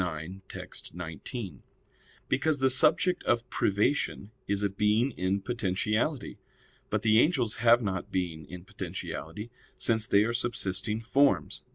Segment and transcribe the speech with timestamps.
[0.01, 0.95] ix, text.
[0.95, 1.61] 19),
[2.27, 6.39] because the subject of privation is a being in potentiality.
[6.89, 11.61] But the angels have not being in potentiality, since they are subsisting forms.